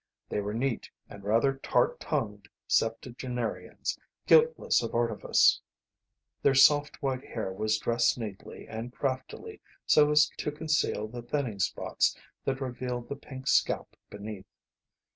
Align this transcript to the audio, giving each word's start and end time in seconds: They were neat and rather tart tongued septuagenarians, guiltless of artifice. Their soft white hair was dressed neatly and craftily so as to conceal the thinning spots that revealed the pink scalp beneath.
They 0.29 0.41
were 0.41 0.55
neat 0.55 0.89
and 1.11 1.23
rather 1.23 1.57
tart 1.57 1.99
tongued 1.99 2.49
septuagenarians, 2.67 3.99
guiltless 4.25 4.81
of 4.81 4.95
artifice. 4.95 5.61
Their 6.41 6.55
soft 6.55 7.03
white 7.03 7.23
hair 7.23 7.53
was 7.53 7.77
dressed 7.77 8.17
neatly 8.17 8.67
and 8.67 8.91
craftily 8.91 9.61
so 9.85 10.09
as 10.09 10.31
to 10.39 10.51
conceal 10.51 11.07
the 11.07 11.21
thinning 11.21 11.59
spots 11.59 12.17
that 12.45 12.61
revealed 12.61 13.09
the 13.09 13.15
pink 13.15 13.45
scalp 13.45 13.95
beneath. 14.09 14.47